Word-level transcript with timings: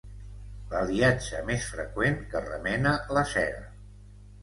L'aliatge 0.71 1.43
més 1.51 1.69
freqüent, 1.75 2.19
que 2.35 2.45
remena 2.49 2.99
la 3.19 3.29
cera. 3.37 3.65